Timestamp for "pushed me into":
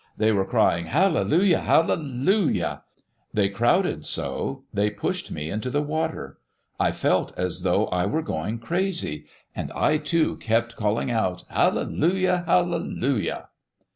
4.89-5.69